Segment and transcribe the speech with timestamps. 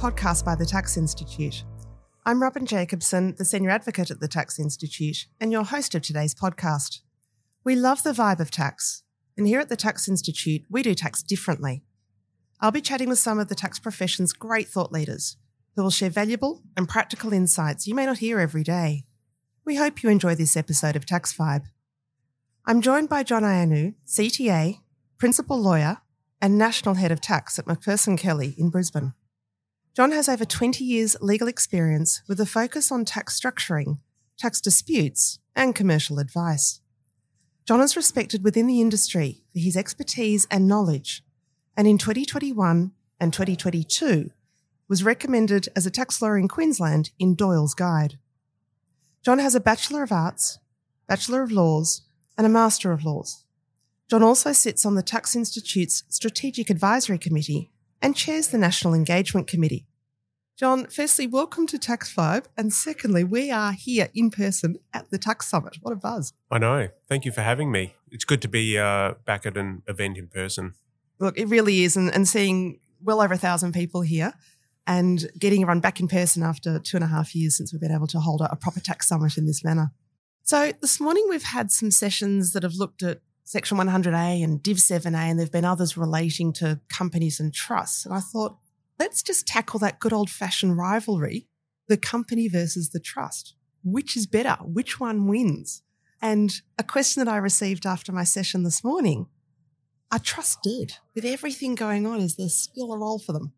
[0.00, 1.62] podcast by the Tax Institute.
[2.24, 6.34] I'm Robyn Jacobson, the Senior Advocate at the Tax Institute, and your host of today's
[6.34, 7.00] podcast.
[7.64, 9.02] We love the vibe of tax,
[9.36, 11.82] and here at the Tax Institute, we do tax differently.
[12.62, 15.36] I'll be chatting with some of the tax profession's great thought leaders
[15.76, 19.04] who will share valuable and practical insights you may not hear every day.
[19.66, 21.66] We hope you enjoy this episode of Tax Vibe.
[22.64, 24.78] I'm joined by John Ioannou, CTA,
[25.18, 25.98] Principal Lawyer,
[26.40, 29.12] and National Head of Tax at Macpherson Kelly in Brisbane.
[29.96, 33.98] John has over 20 years legal experience with a focus on tax structuring,
[34.38, 36.80] tax disputes, and commercial advice.
[37.66, 41.24] John is respected within the industry for his expertise and knowledge,
[41.76, 44.30] and in 2021 and 2022
[44.88, 48.18] was recommended as a tax lawyer in Queensland in Doyle's Guide.
[49.24, 50.58] John has a Bachelor of Arts,
[51.08, 52.02] Bachelor of Laws,
[52.38, 53.44] and a Master of Laws.
[54.08, 57.70] John also sits on the Tax Institute's Strategic Advisory Committee
[58.02, 59.86] and chairs the National Engagement Committee.
[60.56, 62.44] John, firstly, welcome to Tax Vibe.
[62.56, 65.78] And secondly, we are here in person at the Tax Summit.
[65.80, 66.34] What a buzz.
[66.50, 66.88] I know.
[67.08, 67.94] Thank you for having me.
[68.10, 70.74] It's good to be uh, back at an event in person.
[71.18, 71.96] Look, it really is.
[71.96, 74.34] And, and seeing well over a thousand people here
[74.86, 77.94] and getting everyone back in person after two and a half years since we've been
[77.94, 79.92] able to hold a, a proper tax summit in this manner.
[80.42, 84.76] So this morning we've had some sessions that have looked at Section 100A and Div
[84.76, 88.06] 7A, and there have been others relating to companies and trusts.
[88.06, 88.58] And I thought,
[88.96, 91.48] let's just tackle that good old fashioned rivalry
[91.88, 93.56] the company versus the trust.
[93.82, 94.56] Which is better?
[94.62, 95.82] Which one wins?
[96.22, 99.26] And a question that I received after my session this morning
[100.12, 100.98] are trusts dead?
[101.16, 103.52] With everything going on, is there still a role for them?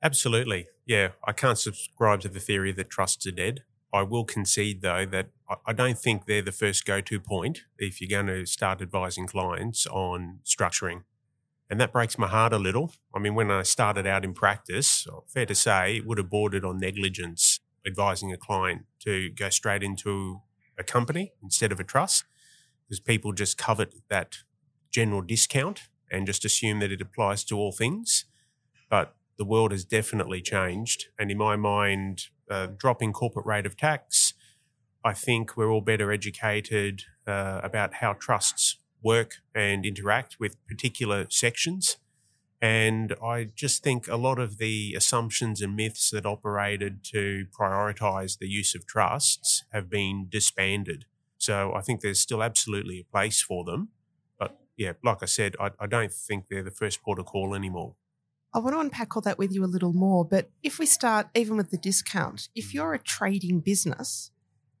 [0.00, 0.68] Absolutely.
[0.86, 1.08] Yeah.
[1.26, 3.64] I can't subscribe to the theory that trusts are dead.
[3.92, 5.30] I will concede, though, that
[5.66, 9.26] I don't think they're the first go to point if you're going to start advising
[9.26, 11.04] clients on structuring.
[11.70, 12.92] And that breaks my heart a little.
[13.14, 16.64] I mean, when I started out in practice, fair to say, it would have bordered
[16.64, 20.42] on negligence advising a client to go straight into
[20.78, 22.24] a company instead of a trust
[22.84, 24.38] because people just covet that
[24.90, 28.24] general discount and just assume that it applies to all things.
[28.88, 31.06] But the world has definitely changed.
[31.18, 34.32] And in my mind, uh, dropping corporate rate of tax,
[35.04, 41.26] I think we're all better educated uh, about how trusts work and interact with particular
[41.30, 41.98] sections.
[42.60, 48.38] And I just think a lot of the assumptions and myths that operated to prioritize
[48.38, 51.04] the use of trusts have been disbanded.
[51.38, 53.90] So I think there's still absolutely a place for them.
[54.40, 57.54] But yeah, like I said, I, I don't think they're the first port of call
[57.54, 57.94] anymore.
[58.52, 60.24] I want to unpack all that with you a little more.
[60.24, 64.32] But if we start even with the discount, if you're a trading business,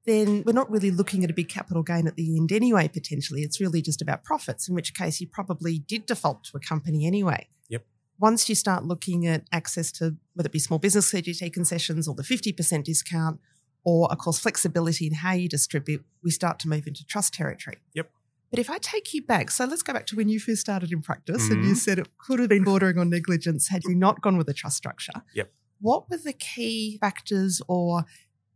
[0.08, 3.42] then we're not really looking at a big capital gain at the end anyway, potentially.
[3.42, 7.06] It's really just about profits, in which case you probably did default to a company
[7.06, 7.48] anyway.
[7.68, 7.84] Yep.
[8.18, 12.14] Once you start looking at access to whether it be small business CGT concessions or
[12.14, 13.40] the 50% discount,
[13.84, 17.78] or of course flexibility in how you distribute, we start to move into trust territory.
[17.94, 18.10] Yep.
[18.50, 20.90] But if I take you back, so let's go back to when you first started
[20.90, 21.52] in practice mm-hmm.
[21.52, 24.48] and you said it could have been bordering on negligence had you not gone with
[24.48, 25.12] a trust structure.
[25.34, 25.52] Yep.
[25.80, 28.04] What were the key factors or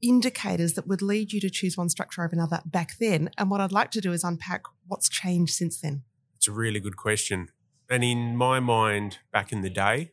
[0.02, 3.30] indicators that would lead you to choose one structure over another back then?
[3.38, 6.02] And what I'd like to do is unpack what's changed since then.
[6.36, 7.48] It's a really good question.
[7.88, 10.12] And in my mind, back in the day,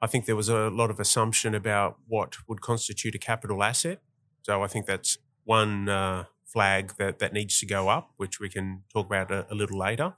[0.00, 4.00] I think there was a lot of assumption about what would constitute a capital asset.
[4.42, 8.48] So I think that's one uh, flag that, that needs to go up, which we
[8.48, 10.14] can talk about a, a little later.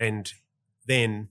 [0.00, 0.32] And
[0.86, 1.28] then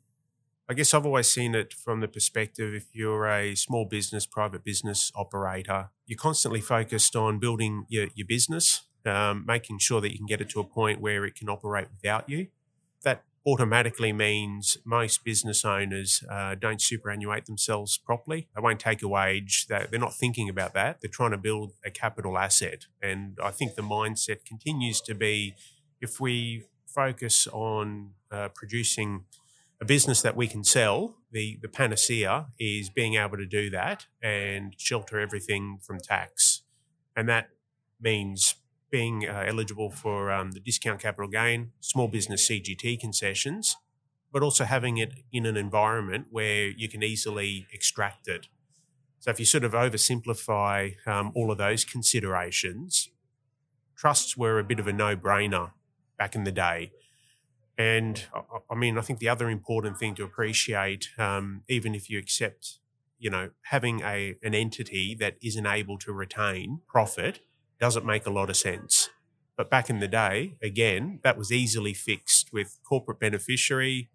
[0.68, 4.64] I guess I've always seen it from the perspective if you're a small business, private
[4.64, 10.18] business operator, you're constantly focused on building your, your business, um, making sure that you
[10.18, 12.48] can get it to a point where it can operate without you.
[13.04, 18.48] That automatically means most business owners uh, don't superannuate themselves properly.
[18.56, 19.68] They won't take a wage.
[19.68, 21.00] They're not thinking about that.
[21.00, 22.88] They're trying to build a capital asset.
[23.04, 25.54] And I think the mindset continues to be
[26.02, 29.26] if we focus on uh, producing
[29.86, 34.74] business that we can sell, the, the panacea is being able to do that and
[34.78, 36.64] shelter everything from tax.
[37.16, 37.50] And that
[38.00, 38.56] means
[38.92, 43.76] being uh, eligible for um, the discount capital gain, small business CGT concessions,
[44.32, 48.48] but also having it in an environment where you can easily extract it.
[49.20, 53.10] So if you sort of oversimplify um, all of those considerations,
[53.96, 55.72] trusts were a bit of a no-brainer
[56.18, 56.92] back in the day.
[57.78, 58.24] And
[58.70, 62.80] I mean, I think the other important thing to appreciate, um, even if you accept,
[63.20, 67.42] you know, having a an entity that isn't able to retain profit
[67.80, 69.10] doesn't make a lot of sense.
[69.58, 74.10] But back in the day, again, that was easily fixed with corporate beneficiary.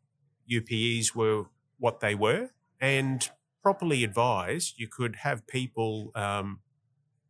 [0.49, 1.45] UPEs were
[1.79, 3.29] what they were, and
[3.63, 6.61] properly advised, you could have people um,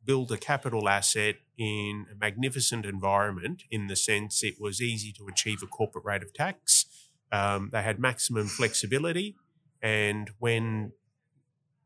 [0.04, 5.26] build a capital asset in a magnificent environment in the sense it was easy to
[5.28, 6.86] achieve a corporate rate of tax.
[7.30, 9.36] Um, they had maximum flexibility.
[9.82, 10.92] And when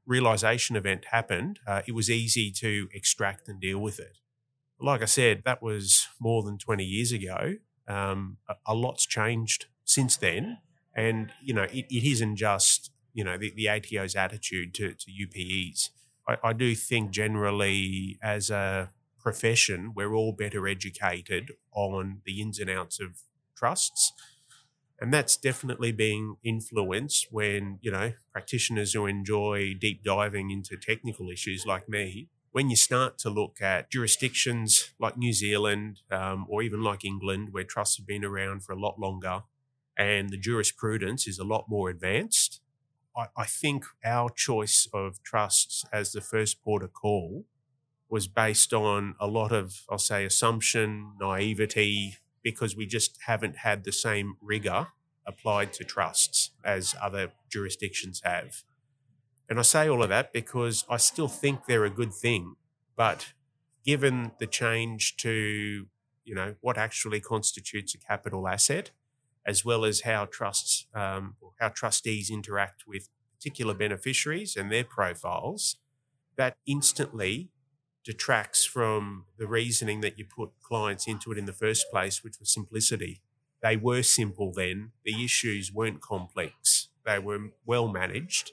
[0.07, 4.19] realization event happened, uh, it was easy to extract and deal with it.
[4.81, 7.55] Like I said, that was more than 20 years ago.
[7.87, 10.59] Um, a, a, lot's changed since then.
[10.95, 15.11] And, you know, it, it isn't just, you know, the, the ATO's attitude to, to
[15.11, 15.91] UPEs.
[16.29, 22.59] I, I do think generally as a profession, we're all better educated on the ins
[22.59, 23.23] and outs of
[23.57, 24.13] trusts.
[25.01, 31.31] And that's definitely being influenced when you know practitioners who enjoy deep diving into technical
[31.31, 36.63] issues like me when you start to look at jurisdictions like new zealand um, or
[36.63, 39.43] even like england where trusts have been around for a lot longer
[39.99, 42.44] and the jurisprudence is a lot more advanced
[43.17, 47.45] I, I think our choice of trusts as the first port of call
[48.09, 53.83] was based on a lot of i'll say assumption naivety because we just haven't had
[53.83, 54.89] the same rigor
[55.27, 58.63] applied to trusts as other jurisdictions have.
[59.49, 62.57] And I say all of that because I still think they're a good thing.
[62.97, 63.33] But
[63.85, 65.87] given the change to,
[66.25, 68.91] you know, what actually constitutes a capital asset,
[69.47, 75.77] as well as how trusts, um, how trustees interact with particular beneficiaries and their profiles,
[76.37, 77.51] that instantly
[78.05, 82.39] detracts from the reasoning that you put clients into it in the first place, which
[82.39, 83.23] was simplicity.
[83.63, 84.93] They were simple then.
[85.05, 86.89] The issues weren't complex.
[87.05, 88.53] They were well managed.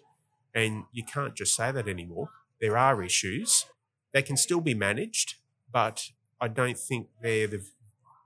[0.54, 2.30] And you can't just say that anymore.
[2.62, 3.66] There are issues.
[4.14, 5.36] They can still be managed,
[5.72, 7.66] but I don't think they're the,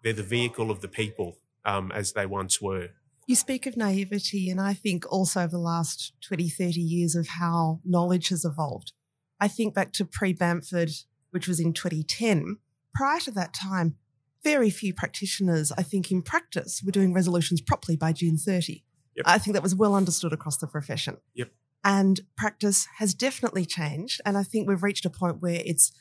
[0.03, 2.89] they're the vehicle of the people um, as they once were.
[3.27, 7.27] You speak of naivety, and I think also of the last 20, 30 years of
[7.27, 8.93] how knowledge has evolved.
[9.39, 10.91] I think back to pre Bamford
[11.35, 12.59] which was in 2010.
[12.93, 13.97] Prior to that time,
[14.41, 18.85] very few practitioners, I think, in practice were doing resolutions properly by June 30.
[19.17, 19.25] Yep.
[19.27, 21.17] I think that was well understood across the profession.
[21.33, 21.51] Yep.
[21.83, 24.21] And practice has definitely changed.
[24.25, 25.91] And I think we've reached a point where it's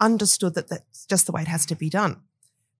[0.00, 2.22] understood that that's just the way it has to be done.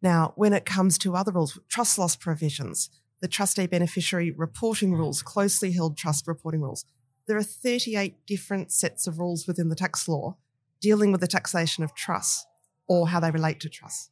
[0.03, 5.23] Now, when it comes to other rules, trust loss provisions, the trustee beneficiary reporting rules,
[5.23, 6.85] closely held trust reporting rules,
[7.27, 10.37] there are 38 different sets of rules within the tax law
[10.81, 12.47] dealing with the taxation of trusts
[12.89, 14.11] or how they relate to trusts.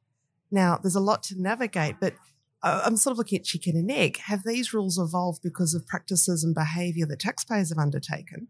[0.51, 2.15] Now, there's a lot to navigate, but
[2.63, 4.19] uh, I'm sort of looking at chicken and egg.
[4.19, 8.49] Have these rules evolved because of practices and behaviour that taxpayers have undertaken?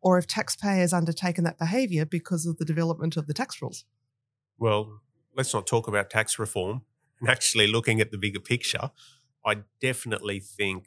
[0.00, 3.84] Or have taxpayers undertaken that behaviour because of the development of the tax rules?
[4.58, 5.00] Well,
[5.36, 6.82] let's not talk about tax reform.
[7.20, 8.90] And actually, looking at the bigger picture,
[9.44, 10.86] I definitely think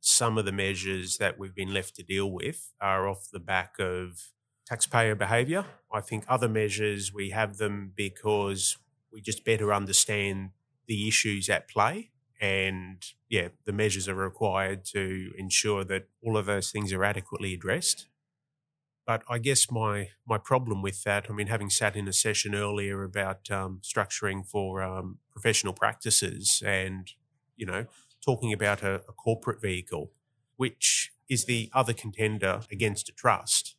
[0.00, 3.76] some of the measures that we've been left to deal with are off the back
[3.78, 4.32] of
[4.66, 5.64] taxpayer behaviour.
[5.92, 8.76] I think other measures, we have them because
[9.12, 10.50] we just better understand
[10.88, 12.10] the issues at play.
[12.40, 17.54] And yeah, the measures are required to ensure that all of those things are adequately
[17.54, 18.06] addressed.
[19.06, 22.54] But I guess my my problem with that, I mean, having sat in a session
[22.54, 27.10] earlier about um, structuring for um, professional practices, and
[27.56, 27.86] you know,
[28.24, 30.12] talking about a, a corporate vehicle,
[30.56, 33.76] which is the other contender against a trust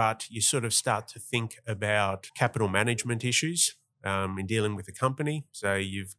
[0.00, 4.88] but you sort of start to think about capital management issues um, in dealing with
[4.88, 5.44] a company.
[5.52, 6.14] So you've,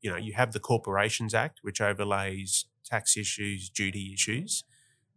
[0.00, 4.62] you know, you have the Corporations Act, which overlays tax issues, duty issues.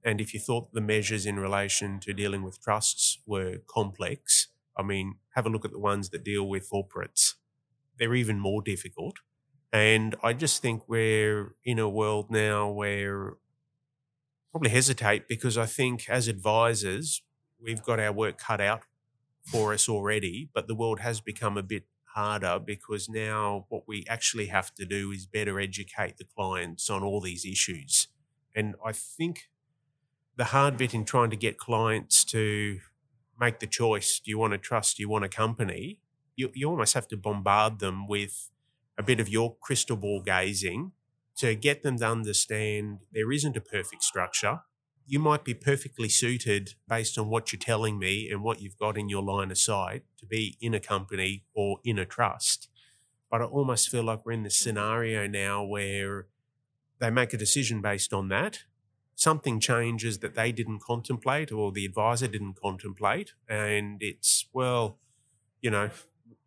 [0.03, 4.83] And if you thought the measures in relation to dealing with trusts were complex, I
[4.83, 7.33] mean, have a look at the ones that deal with corporates.
[7.97, 9.17] They're even more difficult.
[9.73, 13.33] And I just think we're in a world now where
[14.51, 17.21] probably hesitate because I think as advisors,
[17.61, 18.81] we've got our work cut out
[19.43, 21.83] for us already, but the world has become a bit
[22.15, 27.03] harder because now what we actually have to do is better educate the clients on
[27.03, 28.07] all these issues.
[28.55, 29.49] And I think
[30.37, 32.79] the hard bit in trying to get clients to
[33.39, 35.99] make the choice do you want to trust, do you want a company?
[36.35, 38.49] You, you almost have to bombard them with
[38.97, 40.91] a bit of your crystal ball gazing
[41.37, 44.61] to get them to understand there isn't a perfect structure
[45.09, 48.97] you might be perfectly suited based on what you're telling me and what you've got
[48.97, 52.67] in your line of sight to be in a company or in a trust.
[53.31, 56.27] But I almost feel like we're in this scenario now where
[56.99, 58.59] they make a decision based on that.
[59.17, 63.33] Something changes that they didn't contemplate or the advisor didn't contemplate.
[63.49, 64.99] And it's, well,
[65.59, 65.89] you know,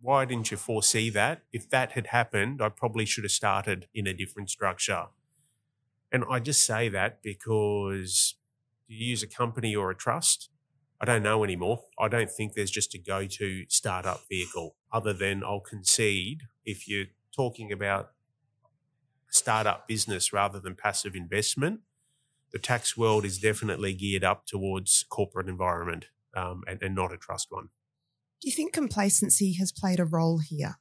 [0.00, 1.42] why didn't you foresee that?
[1.52, 5.06] If that had happened, I probably should have started in a different structure.
[6.12, 8.36] And I just say that because
[8.88, 10.50] do you use a company or a trust?
[11.00, 11.82] I don't know anymore.
[11.98, 16.86] I don't think there's just a go to startup vehicle other than I'll concede if
[16.86, 18.12] you're talking about
[19.28, 21.80] startup business rather than passive investment,
[22.52, 27.16] the tax world is definitely geared up towards corporate environment um, and, and not a
[27.16, 27.69] trust one.
[28.40, 30.76] Do you think complacency has played a role here?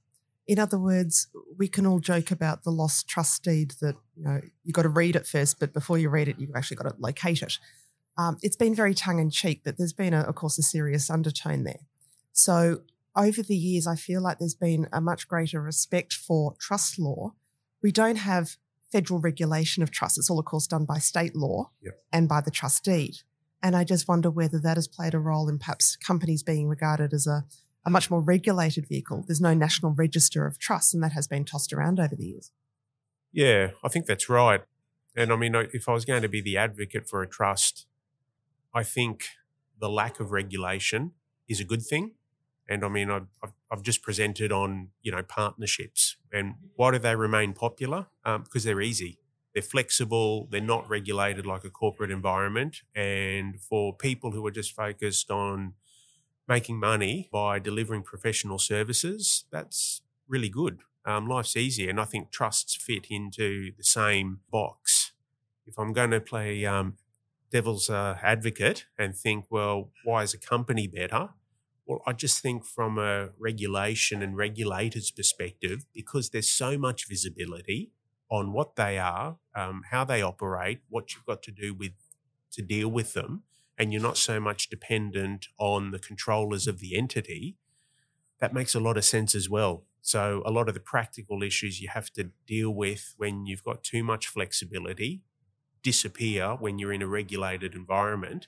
[0.47, 4.41] In other words, we can all joke about the lost trust deed that you know
[4.63, 6.95] you got to read it first, but before you read it, you've actually got to
[6.97, 7.59] locate it.
[8.17, 11.09] Um, it's been very tongue in cheek, but there's been, a, of course, a serious
[11.09, 11.85] undertone there.
[12.33, 12.81] So
[13.15, 17.33] over the years, I feel like there's been a much greater respect for trust law.
[17.81, 18.57] We don't have
[18.91, 20.17] federal regulation of trusts.
[20.17, 22.01] It's all, of course, done by state law yep.
[22.11, 23.17] and by the trust deed.
[23.61, 27.13] And I just wonder whether that has played a role in perhaps companies being regarded
[27.13, 27.45] as a,
[27.85, 29.23] a much more regulated vehicle.
[29.27, 32.51] There's no national register of trusts, and that has been tossed around over the years.
[33.31, 34.61] Yeah, I think that's right.
[35.15, 37.85] And I mean, if I was going to be the advocate for a trust,
[38.73, 39.25] I think
[39.79, 41.11] the lack of regulation
[41.47, 42.13] is a good thing.
[42.67, 43.53] And I mean, I've, I've
[43.83, 46.17] just presented on, you know, partnerships.
[46.33, 48.07] And why do they remain popular?
[48.25, 49.19] Um, because they're easy.
[49.53, 50.47] They're flexible.
[50.51, 52.81] They're not regulated like a corporate environment.
[52.95, 55.73] And for people who are just focused on
[56.47, 60.79] making money by delivering professional services, that's really good.
[61.05, 61.89] Um, life's easy.
[61.89, 65.13] And I think trusts fit into the same box.
[65.65, 66.97] If I'm going to play um,
[67.51, 71.29] devil's uh, advocate and think, well, why is a company better?
[71.89, 77.89] Well, I just think from a regulation and regulators perspective, because there's so much visibility
[78.29, 81.93] on what they are, um, how they operate, what you've got to do with
[82.51, 83.41] to deal with them,
[83.75, 87.57] and you're not so much dependent on the controllers of the entity,
[88.39, 89.85] that makes a lot of sense as well.
[90.01, 93.83] So, a lot of the practical issues you have to deal with when you've got
[93.83, 95.23] too much flexibility
[95.81, 98.47] disappear when you're in a regulated environment.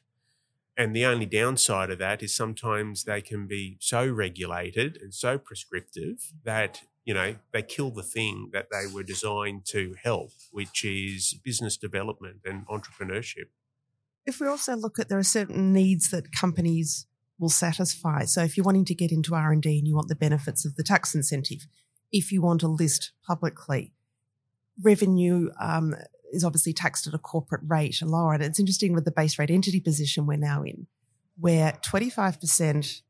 [0.78, 5.38] And the only downside of that is sometimes they can be so regulated and so
[5.38, 10.86] prescriptive that, you know, they kill the thing that they were designed to help, which
[10.86, 13.50] is business development and entrepreneurship.
[14.26, 17.08] If we also look at there are certain needs that companies
[17.40, 18.24] will satisfy.
[18.26, 20.84] So if you're wanting to get into R&D and you want the benefits of the
[20.84, 21.68] tax incentive,
[22.12, 23.94] if you want to list publicly,
[24.82, 25.96] revenue um,
[26.32, 28.34] is obviously taxed at a corporate rate and lower.
[28.34, 30.88] And it's interesting with the base rate entity position we're now in,
[31.40, 33.02] where 25%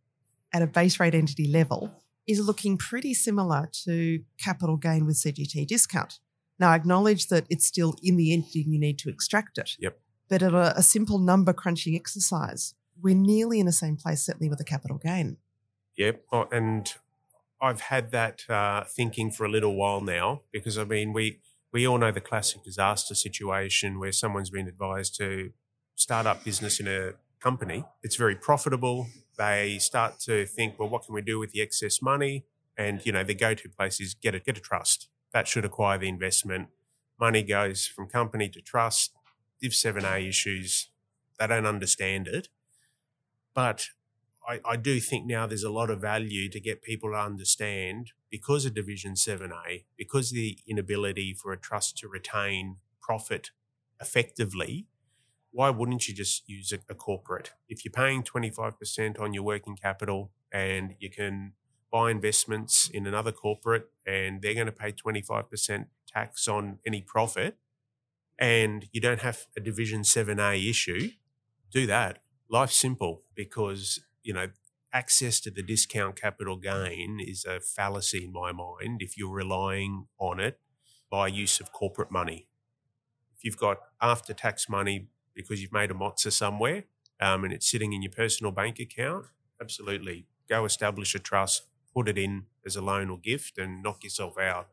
[0.53, 1.91] at a base rate entity level
[2.27, 6.19] is looking pretty similar to capital gain with CGT discount.
[6.59, 9.71] Now, I acknowledge that it's still in the entity and you need to extract it.
[9.79, 9.99] Yep.
[10.29, 14.47] But at a, a simple number crunching exercise, we're nearly in the same place, certainly
[14.47, 15.37] with the capital gain.
[15.97, 16.23] Yep.
[16.31, 16.93] Oh, and
[17.59, 21.39] I've had that uh, thinking for a little while now because I mean, we
[21.71, 25.51] we all know the classic disaster situation where someone's been advised to
[25.95, 27.85] start up business in a company.
[28.03, 29.07] It's very profitable.
[29.37, 32.45] They start to think, well, what can we do with the excess money?
[32.77, 35.09] And you know, the go-to place is get a get a trust.
[35.33, 36.69] That should acquire the investment.
[37.19, 39.13] Money goes from company to trust.
[39.61, 40.89] Div 7A issues,
[41.39, 42.47] they don't understand it.
[43.53, 43.89] But
[44.47, 48.11] I, I do think now there's a lot of value to get people to understand
[48.31, 53.51] because of Division 7A, because the inability for a trust to retain profit
[53.99, 54.87] effectively,
[55.51, 57.51] why wouldn't you just use a, a, corporate?
[57.67, 61.53] If you're paying 25% on your working capital and you can
[61.91, 67.57] buy investments in another corporate and they're going to pay 25% tax on any profit
[68.39, 71.11] and you don't have a Division 7A issue,
[71.69, 72.19] do that.
[72.49, 74.47] Life's simple because you know,
[74.93, 80.07] access to the discount capital gain is a fallacy in my mind if you're relying
[80.19, 80.59] on it
[81.09, 82.47] by use of corporate money.
[83.35, 86.85] If you've got after tax money because you've made a mozza somewhere
[87.19, 89.25] um, and it's sitting in your personal bank account,
[89.61, 94.03] absolutely go establish a trust, put it in as a loan or gift and knock
[94.03, 94.69] yourself out.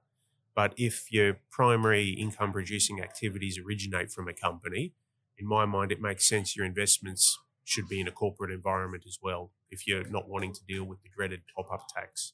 [0.55, 4.95] But if your primary income producing activities originate from a company,
[5.37, 9.19] in my mind, it makes sense your investments should be in a corporate environment as
[9.23, 12.33] well if you're not wanting to deal with the dreaded top up tax.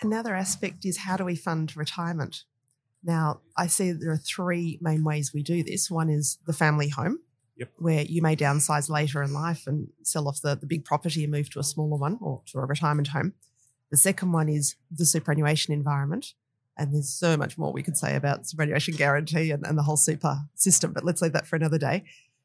[0.00, 2.44] Another aspect is how do we fund retirement?
[3.02, 5.90] Now, I see there are three main ways we do this.
[5.90, 7.18] One is the family home,
[7.56, 7.70] yep.
[7.78, 11.32] where you may downsize later in life and sell off the, the big property and
[11.32, 13.34] move to a smaller one or to a retirement home.
[13.90, 16.34] The second one is the superannuation environment.
[16.76, 19.96] And there's so much more we could say about superannuation guarantee and, and the whole
[19.96, 22.04] super system, but let's leave that for another day.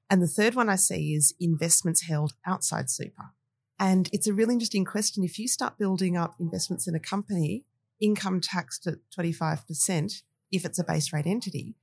[0.10, 3.32] And the third one I see is investments held outside super.
[3.80, 5.24] And it's a really interesting question.
[5.24, 7.66] If you start building up investments in a company,
[8.00, 11.76] income taxed at 25%, if it's a base rate entity,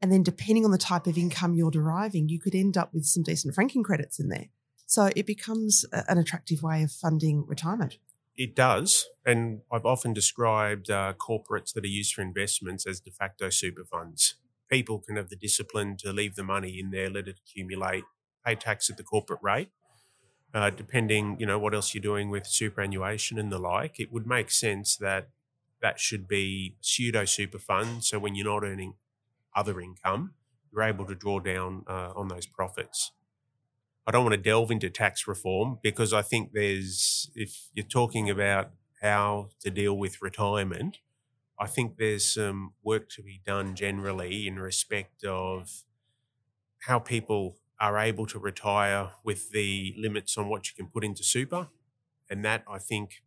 [0.00, 3.04] and then depending on the type of income you're deriving, you could end up with
[3.04, 4.46] some decent franking credits in there.
[4.86, 7.98] So it becomes an attractive way of funding retirement.
[8.36, 9.06] It does.
[9.26, 13.84] And I've often described uh, corporates that are used for investments as de facto super
[13.84, 14.36] funds.
[14.70, 18.04] People can have the discipline to leave the money in there, let it accumulate,
[18.44, 19.70] pay tax at the corporate rate.
[20.54, 24.26] Uh, depending, you know, what else you're doing with superannuation and the like, it would
[24.26, 25.28] make sense that
[25.82, 28.02] that should be pseudo super fund.
[28.02, 28.94] So when you're not earning
[29.54, 30.32] other income,
[30.72, 33.12] you're able to draw down uh, on those profits.
[34.06, 38.30] I don't want to delve into tax reform because I think there's, if you're talking
[38.30, 38.70] about
[39.02, 40.98] how to deal with retirement,
[41.60, 45.84] I think there's some work to be done generally in respect of
[46.82, 51.22] how people are able to retire with the limits on what you can put into
[51.22, 51.68] super.
[52.30, 53.22] And that I think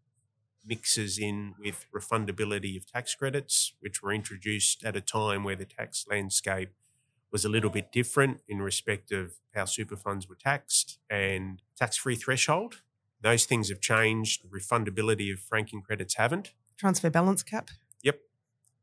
[0.65, 5.65] mixes in with refundability of tax credits, which were introduced at a time where the
[5.65, 6.69] tax landscape
[7.31, 11.97] was a little bit different in respect of how super funds were taxed and tax
[11.97, 12.81] free threshold.
[13.21, 14.43] Those things have changed.
[14.49, 16.53] Refundability of franking credits haven't.
[16.77, 17.69] Transfer balance cap.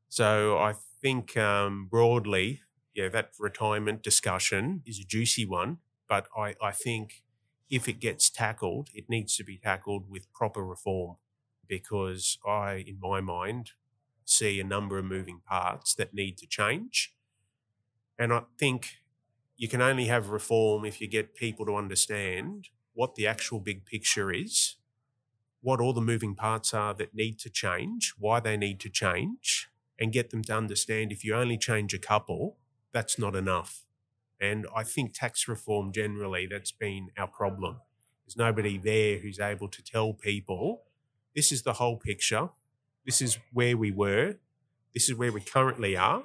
[0.09, 2.62] So I think um, broadly,
[2.95, 7.23] yeah, that retirement discussion is a juicy one, but I, I think
[7.71, 11.17] if it gets tackled, it needs to be tackled with proper reform
[11.67, 13.73] because I, in my mind,
[14.25, 17.15] see a number of moving parts that need to change.
[18.19, 18.97] And I think
[19.57, 23.85] you can only have reform if you get people to understand what the actual big
[23.85, 24.77] picture is,
[25.61, 29.69] what all the moving parts are that need to change, why they need to change,
[29.99, 32.57] and get them to understand if you only change a couple,
[32.93, 33.85] that's not enough.
[34.40, 37.81] And I think tax reform generally, that's been our problem.
[38.25, 40.83] There's nobody there who's able to tell people
[41.35, 42.51] this is the whole picture.
[43.05, 44.37] This is where we were.
[44.94, 46.25] This is where we currently are.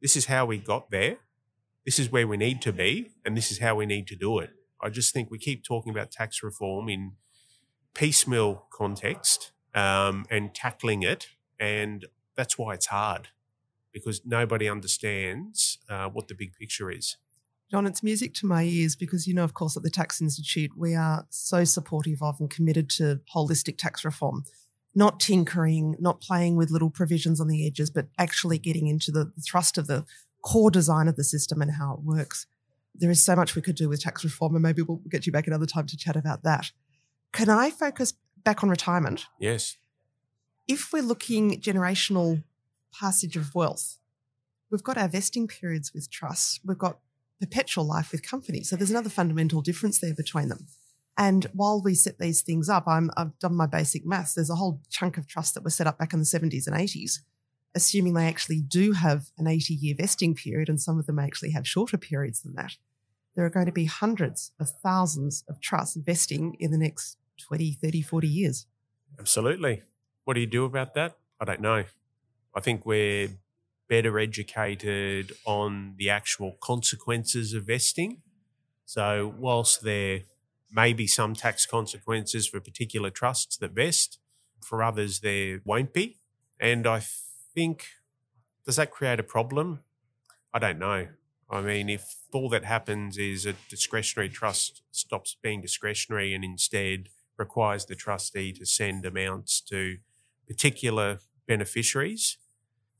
[0.00, 1.18] This is how we got there.
[1.84, 3.12] This is where we need to be.
[3.24, 4.50] And this is how we need to do it.
[4.80, 7.12] I just think we keep talking about tax reform in
[7.94, 11.28] piecemeal context um, and tackling it.
[11.60, 13.28] And that's why it's hard
[13.92, 17.16] because nobody understands uh, what the big picture is.
[17.70, 20.72] John, it's music to my ears because, you know, of course, at the Tax Institute,
[20.76, 24.44] we are so supportive of and committed to holistic tax reform,
[24.94, 29.32] not tinkering, not playing with little provisions on the edges, but actually getting into the
[29.46, 30.04] thrust of the
[30.42, 32.46] core design of the system and how it works.
[32.94, 35.32] There is so much we could do with tax reform, and maybe we'll get you
[35.32, 36.72] back another time to chat about that.
[37.32, 38.12] Can I focus
[38.44, 39.26] back on retirement?
[39.40, 39.78] Yes.
[40.68, 42.44] If we're looking generational
[42.92, 43.98] passage of wealth,
[44.70, 46.98] we've got our vesting periods with trusts, we've got
[47.40, 48.70] perpetual life with companies.
[48.70, 50.68] So there's another fundamental difference there between them.
[51.18, 54.34] And while we set these things up, i have done my basic maths.
[54.34, 56.76] There's a whole chunk of trusts that were set up back in the 70s and
[56.76, 57.18] 80s,
[57.74, 61.50] assuming they actually do have an 80 year vesting period, and some of them actually
[61.50, 62.76] have shorter periods than that.
[63.34, 67.72] There are going to be hundreds of thousands of trusts vesting in the next 20,
[67.72, 68.66] 30, 40 years.
[69.18, 69.82] Absolutely.
[70.24, 71.16] What do you do about that?
[71.40, 71.84] I don't know.
[72.54, 73.28] I think we're
[73.88, 78.22] better educated on the actual consequences of vesting.
[78.84, 80.20] So, whilst there
[80.70, 84.18] may be some tax consequences for particular trusts that vest,
[84.64, 86.16] for others there won't be.
[86.60, 87.02] And I
[87.54, 87.86] think,
[88.64, 89.80] does that create a problem?
[90.54, 91.08] I don't know.
[91.50, 97.08] I mean, if all that happens is a discretionary trust stops being discretionary and instead
[97.36, 99.98] requires the trustee to send amounts to
[100.52, 102.36] particular beneficiaries,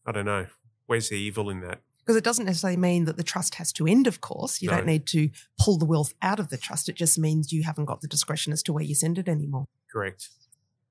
[0.06, 0.46] I don't know
[0.86, 1.80] where's the evil in that?
[1.98, 4.60] Because it doesn't necessarily mean that the trust has to end, of course.
[4.60, 4.76] You no.
[4.76, 6.88] don't need to pull the wealth out of the trust.
[6.88, 9.66] It just means you haven't got the discretion as to where you send it anymore.
[9.90, 10.30] Correct.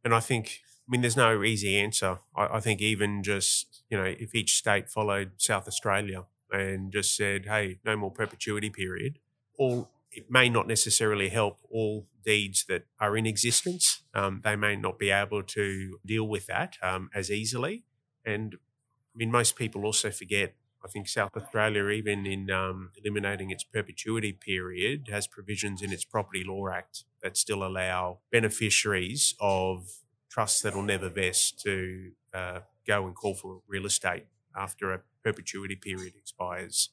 [0.05, 2.19] And I think, I mean, there's no easy answer.
[2.35, 7.15] I, I think even just, you know, if each state followed South Australia and just
[7.15, 9.19] said, hey, no more perpetuity period,
[9.57, 14.03] all it may not necessarily help all deeds that are in existence.
[14.13, 17.85] Um, they may not be able to deal with that um, as easily.
[18.25, 20.55] And I mean, most people also forget.
[20.83, 26.03] I think South Australia, even in um, eliminating its perpetuity period, has provisions in its
[26.03, 29.87] Property Law Act that still allow beneficiaries of
[30.29, 35.01] trusts that will never vest to uh, go and call for real estate after a
[35.23, 36.89] perpetuity period expires.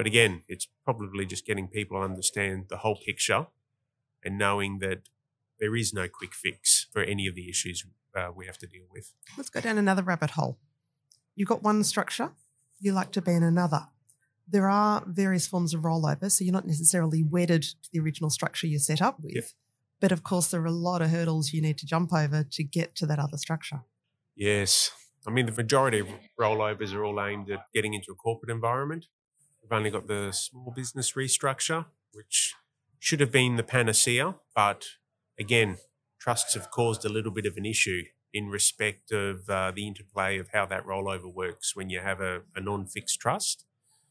[0.00, 3.48] But again, it's probably just getting people to understand the whole picture
[4.24, 5.10] and knowing that
[5.58, 7.84] there is no quick fix for any of the issues
[8.16, 9.12] uh, we have to deal with.
[9.36, 10.58] Let's go down another rabbit hole
[11.40, 12.32] you've got one structure,
[12.80, 13.86] you like to be in another.
[14.46, 18.66] There are various forms of rollover, so you're not necessarily wedded to the original structure
[18.66, 19.34] you're set up with.
[19.34, 19.44] Yep.
[20.00, 22.64] But of course, there are a lot of hurdles you need to jump over to
[22.64, 23.80] get to that other structure.
[24.36, 24.90] Yes.
[25.26, 26.08] I mean, the majority of
[26.38, 29.06] rollovers are all aimed at getting into a corporate environment.
[29.62, 32.54] We've only got the small business restructure, which
[32.98, 34.84] should have been the panacea, but
[35.38, 35.78] again,
[36.18, 40.38] trusts have caused a little bit of an issue in respect of uh, the interplay
[40.38, 43.64] of how that rollover works when you have a, a non fixed trust.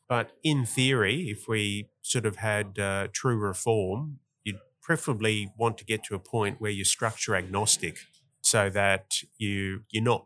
[0.07, 5.85] But in theory, if we sort of had uh, true reform, you'd preferably want to
[5.85, 7.99] get to a point where you're structure agnostic
[8.41, 10.25] so that you, you're not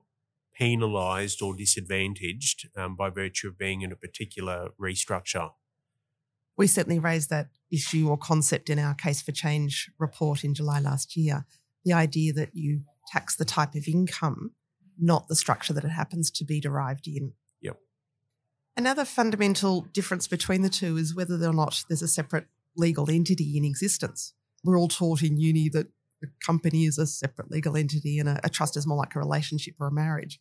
[0.56, 5.52] penalised or disadvantaged um, by virtue of being in a particular restructure.
[6.56, 10.80] We certainly raised that issue or concept in our Case for Change report in July
[10.80, 11.46] last year.
[11.84, 14.52] The idea that you tax the type of income,
[15.00, 17.34] not the structure that it happens to be derived in.
[17.62, 17.80] Yep.
[18.78, 22.46] Another fundamental difference between the two is whether or not there's a separate
[22.78, 24.34] legal entity in existence.
[24.64, 25.88] We're all taught in uni that
[26.24, 29.20] a company is a separate legal entity and a, a trust is more like a
[29.20, 30.40] relationship or a marriage.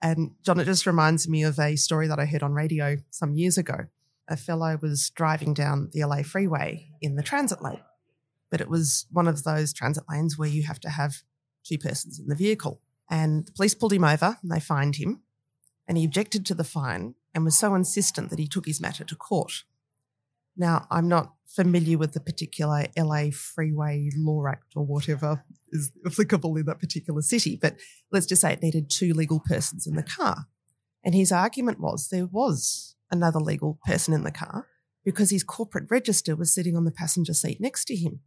[0.00, 3.34] And John, it just reminds me of a story that I heard on radio some
[3.34, 3.86] years ago.
[4.28, 7.82] A fellow was driving down the LA freeway in the transit lane,
[8.50, 11.22] but it was one of those transit lanes where you have to have
[11.64, 12.80] two persons in the vehicle.
[13.08, 15.22] And the police pulled him over and they fined him.
[15.86, 19.04] And he objected to the fine and was so insistent that he took his matter
[19.04, 19.64] to court.
[20.56, 26.56] Now, I'm not familiar with the particular LA Freeway Law Act or whatever is applicable
[26.56, 27.76] in that particular city, but
[28.10, 30.46] let's just say it needed two legal persons in the car.
[31.04, 34.66] And his argument was there was another legal person in the car
[35.04, 38.20] because his corporate register was sitting on the passenger seat next to him.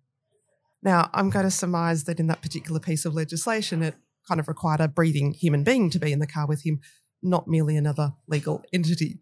[0.83, 3.95] Now, I'm going to surmise that in that particular piece of legislation, it
[4.27, 6.79] kind of required a breathing human being to be in the car with him,
[7.23, 9.19] not merely another legal entity.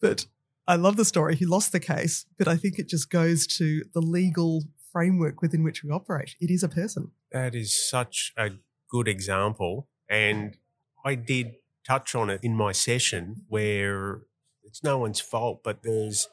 [0.00, 0.26] But
[0.68, 1.36] I love the story.
[1.36, 5.62] He lost the case, but I think it just goes to the legal framework within
[5.62, 6.34] which we operate.
[6.40, 7.12] It is a person.
[7.30, 8.50] That is such a
[8.90, 9.88] good example.
[10.08, 10.56] And
[11.04, 14.22] I did touch on it in my session where
[14.64, 16.28] it's no one's fault, but there's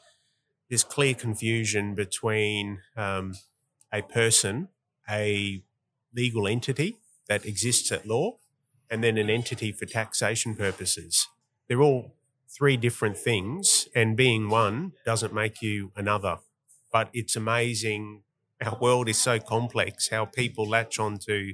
[0.70, 3.34] there's clear confusion between um,
[3.92, 4.70] a person,
[5.08, 5.62] a
[6.16, 8.38] legal entity that exists at law,
[8.90, 11.28] and then an entity for taxation purposes.
[11.68, 12.16] They're all
[12.56, 16.38] three different things, and being one doesn't make you another.
[16.92, 18.24] But it's amazing.
[18.64, 21.54] Our world is so complex how people latch onto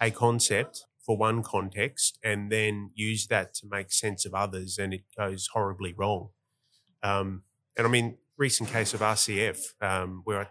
[0.00, 4.92] a concept for one context and then use that to make sense of others, and
[4.92, 6.30] it goes horribly wrong.
[7.02, 7.42] Um,
[7.76, 10.46] and I mean, recent case of RCF, um, where I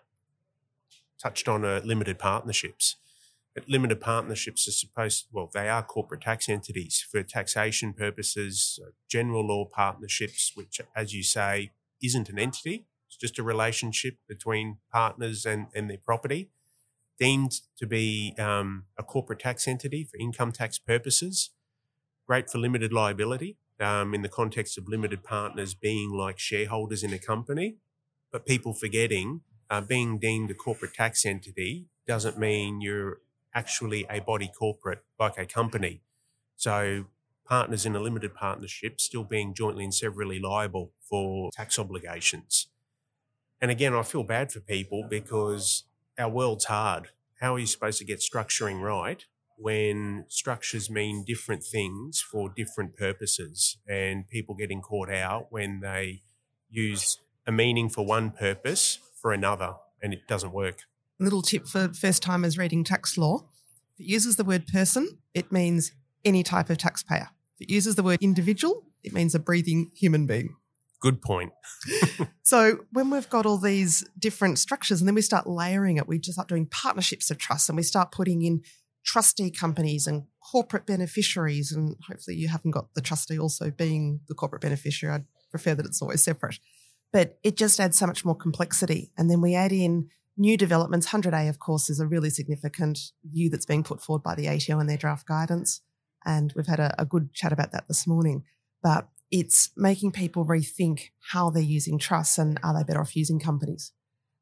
[1.21, 2.95] touched on uh, limited partnerships
[3.67, 9.65] limited partnerships are supposed, well, they are corporate tax entities for taxation purposes, general law
[9.65, 12.85] partnerships, which, as you say, isn't an entity.
[13.07, 16.51] It's just a relationship between partners and, and their property,
[17.17, 21.49] deemed to be um, a corporate tax entity for income tax purposes.
[22.27, 27.11] Great for limited liability um, in the context of limited partners being like shareholders in
[27.11, 27.77] a company,
[28.31, 33.19] but people forgetting uh, being deemed a corporate tax entity doesn't mean you're
[33.53, 36.01] actually a body corporate like a company.
[36.55, 37.05] So
[37.45, 42.67] partners in a limited partnership still being jointly and severally liable for tax obligations.
[43.61, 45.83] And again, I feel bad for people because
[46.17, 47.09] our world's hard.
[47.41, 49.25] How are you supposed to get structuring right
[49.57, 56.21] when structures mean different things for different purposes and people getting caught out when they
[56.69, 60.83] use a meaning for one purpose for another and it doesn't work?
[61.19, 63.45] Little tip for first timers reading tax law.
[63.95, 65.91] If it uses the word person, it means
[66.23, 67.29] any type of taxpayer.
[67.59, 70.55] If it uses the word individual, it means a breathing human being.
[71.01, 71.53] Good point.
[72.43, 76.19] so when we've got all these different structures and then we start layering it, we
[76.19, 78.61] just start doing partnerships of trust and we start putting in
[79.05, 81.71] trustee companies and corporate beneficiaries.
[81.71, 85.15] And hopefully you haven't got the trustee also being the corporate beneficiary.
[85.15, 86.59] I'd prefer that it's always separate.
[87.13, 89.11] But it just adds so much more complexity.
[89.17, 90.09] And then we add in
[90.41, 94.35] New developments, 100A, of course, is a really significant view that's being put forward by
[94.35, 95.81] the ATO in their draft guidance.
[96.25, 98.45] And we've had a, a good chat about that this morning.
[98.81, 103.37] But it's making people rethink how they're using trusts and are they better off using
[103.37, 103.91] companies.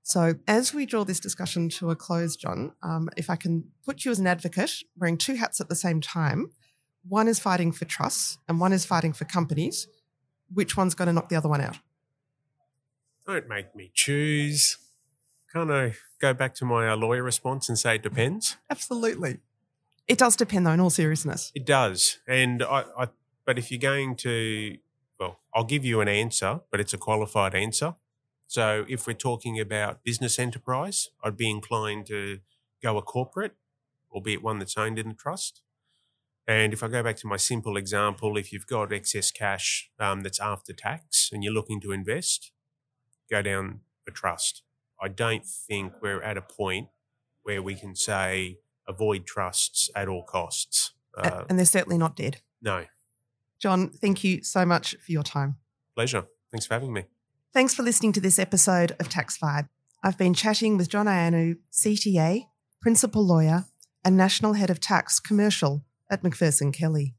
[0.03, 4.05] So, as we draw this discussion to a close, John, um, if I can put
[4.05, 6.51] you as an advocate wearing two hats at the same time,
[7.07, 9.87] one is fighting for trusts and one is fighting for companies.
[10.53, 11.79] Which one's going to knock the other one out?
[13.25, 14.77] Don't make me choose
[15.51, 18.57] kind of go back to my uh, lawyer response and say it depends?
[18.69, 19.39] Absolutely.
[20.07, 21.51] It does depend, though, in all seriousness.
[21.55, 22.19] It does.
[22.27, 23.07] And I, I,
[23.45, 24.77] but if you're going to,
[25.19, 27.95] well, I'll give you an answer, but it's a qualified answer.
[28.47, 32.39] So if we're talking about business enterprise, I'd be inclined to
[32.81, 33.55] go a corporate,
[34.11, 35.61] albeit one that's owned in a trust.
[36.47, 40.21] And if I go back to my simple example, if you've got excess cash um,
[40.21, 42.51] that's after tax and you're looking to invest,
[43.29, 44.63] go down a trust.
[45.01, 46.89] I don't think we're at a point
[47.43, 50.93] where we can say avoid trusts at all costs.
[51.17, 52.41] Uh, and they're certainly not dead.
[52.61, 52.85] No.
[53.59, 55.57] John, thank you so much for your time.
[55.95, 56.25] Pleasure.
[56.51, 57.05] Thanks for having me.
[57.53, 59.67] Thanks for listening to this episode of Tax Vibe.
[60.03, 62.45] I've been chatting with John Ioannou, CTA,
[62.81, 63.65] Principal Lawyer,
[64.05, 67.15] and National Head of Tax Commercial at Macpherson Kelly.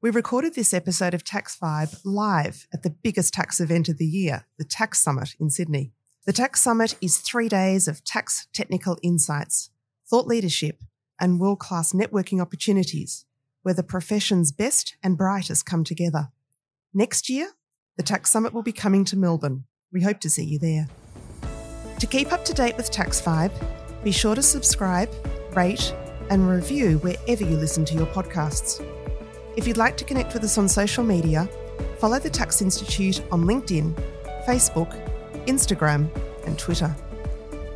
[0.00, 4.06] We recorded this episode of Tax Vibe live at the biggest tax event of the
[4.06, 5.92] year, the Tax Summit in Sydney.
[6.26, 9.70] The Tax Summit is three days of tax technical insights,
[10.06, 10.82] thought leadership,
[11.18, 13.24] and world class networking opportunities
[13.62, 16.28] where the profession's best and brightest come together.
[16.92, 17.52] Next year,
[17.96, 19.64] the Tax Summit will be coming to Melbourne.
[19.92, 20.88] We hope to see you there.
[21.98, 23.52] To keep up to date with Tax Vibe,
[24.04, 25.10] be sure to subscribe,
[25.56, 25.94] rate,
[26.28, 28.84] and review wherever you listen to your podcasts.
[29.56, 31.48] If you'd like to connect with us on social media,
[31.98, 33.94] follow the Tax Institute on LinkedIn,
[34.46, 36.08] Facebook, Instagram,
[36.46, 36.94] and Twitter.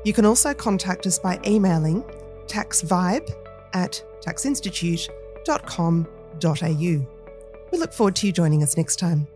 [0.04, 2.02] You can also contact us by emailing
[2.46, 3.28] taxvibe
[3.74, 7.06] at taxinstitute.com.au.
[7.72, 9.26] We look forward to you joining us next time.